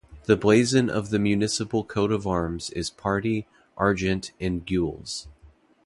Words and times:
The 0.25 0.35
blazon 0.35 0.89
of 0.89 1.11
the 1.11 1.19
municipal 1.19 1.83
coat 1.83 2.11
of 2.11 2.25
arms 2.25 2.71
is 2.71 2.89
Party, 2.89 3.45
argent 3.77 4.31
and 4.39 4.65
gules. 4.65 5.27